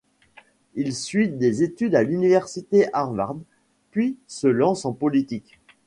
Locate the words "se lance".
4.25-4.83